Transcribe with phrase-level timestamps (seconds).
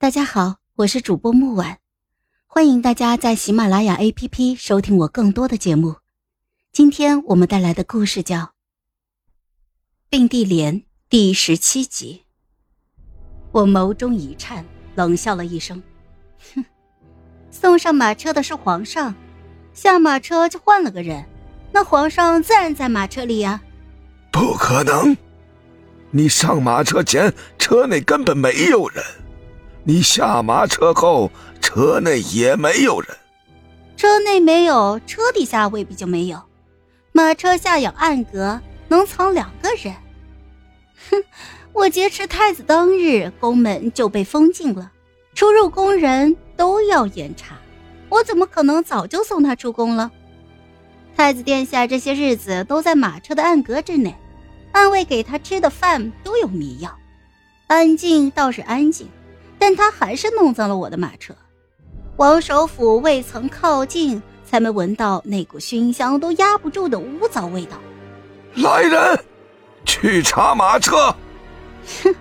[0.00, 1.76] 大家好，我是主播木婉，
[2.46, 5.96] 欢迎大家在喜马拉雅 APP 收听我更多的节目。
[6.72, 8.38] 今天我们带来的故事叫
[10.08, 12.22] 《并蒂莲》第十七集。
[13.52, 15.82] 我眸中一颤，冷笑了一声
[16.54, 16.64] ：“哼，
[17.50, 19.14] 送上马车的是皇上，
[19.74, 21.26] 下马车就换了个人，
[21.72, 23.60] 那皇上自然在马车里呀。”
[24.32, 25.14] 不可能！
[26.10, 29.04] 你上马车前，车内根本没有人。
[29.84, 33.16] 你下马车后，车内也没有人。
[33.96, 36.40] 车内没有，车底下未必就没有。
[37.12, 39.94] 马车下有暗格，能藏两个人。
[41.10, 41.24] 哼，
[41.72, 44.92] 我劫持太子当日，宫门就被封禁了，
[45.34, 47.56] 出入宫人都要严查。
[48.10, 50.10] 我怎么可能早就送他出宫了？
[51.16, 54.14] 太子殿下这些日子都在马车的暗格之内，
[54.72, 56.96] 暗卫给他吃的饭都有迷药。
[57.66, 59.08] 安静倒是安静。
[59.60, 61.34] 但他还是弄脏了我的马车，
[62.16, 67.76] 王首府未曾靠近，才没闻到那股熏香都压不住的污糟味道。
[68.54, 69.24] 来人，
[69.84, 71.14] 去查马车。
[72.02, 72.14] 哼，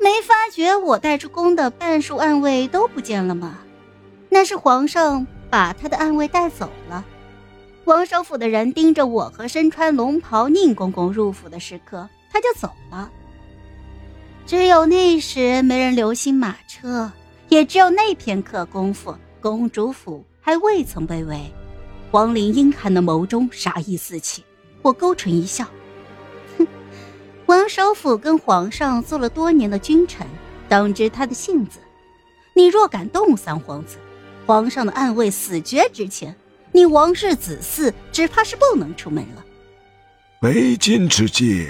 [0.00, 3.58] 没发觉我带出宫的半数暗卫都不见了吗？
[4.30, 7.04] 那是皇上把他的暗卫带走了。
[7.84, 13.10] 王首府的人盯着我和身穿龙袍宁公公入府的时刻，他就走了。
[14.52, 17.10] 只有那时没人留心马车，
[17.48, 21.50] 也只有那片刻功夫，公主府还未曾被围。
[22.10, 24.44] 王林阴寒的眸中杀意四起，
[24.82, 25.64] 我勾唇一笑，
[26.58, 26.66] 哼，
[27.46, 30.26] 王首府跟皇上做了多年的君臣，
[30.68, 31.78] 当知他的性子。
[32.54, 33.96] 你若敢动三皇子，
[34.44, 36.36] 皇上的暗卫死绝之前，
[36.72, 39.42] 你王氏子嗣只怕是不能出门了。
[40.42, 41.66] 为今之计，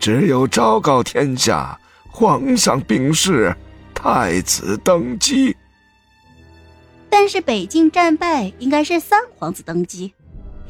[0.00, 1.78] 只有昭告天下。
[2.16, 3.52] 皇上病逝，
[3.92, 5.56] 太子登基。
[7.10, 10.14] 但是北境战败，应该是三皇子登基。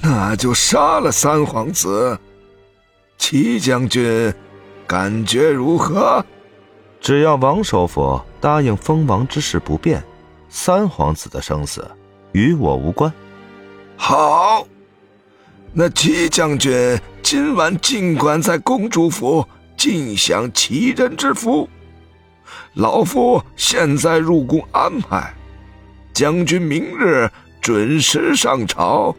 [0.01, 2.19] 那就杀了三皇子。
[3.19, 4.33] 齐将军，
[4.86, 6.24] 感觉如何？
[6.98, 10.02] 只要王首府答应封王之事不变，
[10.48, 11.86] 三皇子的生死
[12.33, 13.13] 与我无关。
[13.98, 14.67] 好，
[15.74, 19.46] 那齐将军今晚尽管在公主府。
[19.84, 21.68] 尽享齐人之福，
[22.72, 25.34] 老夫现在入宫安排，
[26.14, 27.30] 将军明日
[27.61, 29.14] 准时上朝。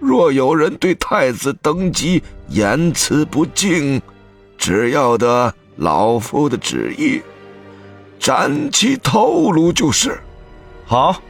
[0.00, 4.02] 若有人对太子登基言辞不敬，
[4.56, 7.22] 只要得老夫的旨意，
[8.18, 10.18] 斩其头颅就是。
[10.84, 11.22] 好。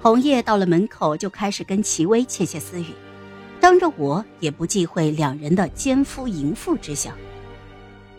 [0.00, 2.94] 红叶到了门口就开始跟齐威窃窃私语，
[3.60, 7.12] 当着我也不忌讳两人的奸夫淫妇之相。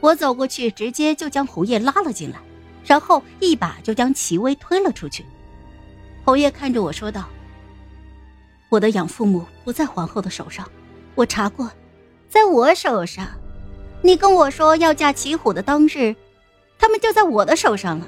[0.07, 2.39] 我走过去，直接就将红叶拉了进来，
[2.85, 5.25] 然后一把就将齐薇推了出去。
[6.23, 7.27] 侯爷看着我说道
[8.71, 10.65] ：“我的养父母不在皇后的手上，
[11.13, 11.69] 我查过，
[12.29, 13.27] 在我手上。
[14.01, 16.15] 你跟我说要嫁齐虎的当日，
[16.79, 18.07] 他们就在我的手上了。”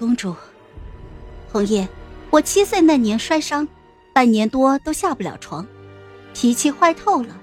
[0.00, 0.34] 公主，
[1.52, 1.88] 侯爷，
[2.30, 3.68] 我七岁那年摔伤，
[4.12, 5.64] 半年多都下不了床，
[6.34, 7.40] 脾气坏透了，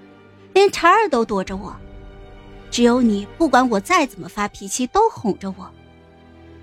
[0.53, 1.73] 连婵儿都躲着我。
[2.69, 5.71] 只有你，不管我再怎么发脾气，都哄着我。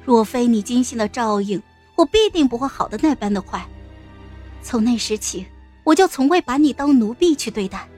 [0.04, 1.62] 若非你精心的照应，
[1.96, 3.66] 我必定不会好的那般的快。
[4.62, 5.46] 从那时起，
[5.82, 7.88] 我就从未把你当奴婢去对待。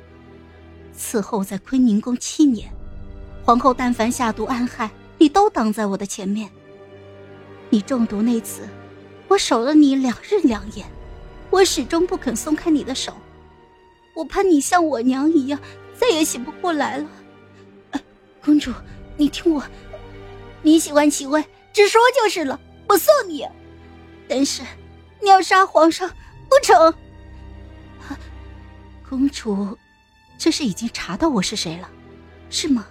[0.96, 2.70] 此后在坤宁宫七年，
[3.44, 6.48] 皇后但凡下毒暗害，你都挡在我的前面。
[7.68, 8.68] 你中毒那次，
[9.28, 10.86] 我守了你两日两夜，
[11.50, 13.12] 我始终不肯松开你的手。
[14.14, 15.60] 我怕你像我娘一样，
[15.94, 17.06] 再也醒不过来了。
[18.46, 18.72] 公主，
[19.16, 19.60] 你听我，
[20.62, 23.44] 你喜欢齐薇，直说就是了，我送你。
[24.28, 24.62] 但是，
[25.20, 26.08] 你要杀皇上
[26.48, 26.94] 不成？
[29.08, 29.76] 公主，
[30.38, 31.90] 这是已经查到我是谁了，
[32.48, 32.86] 是吗？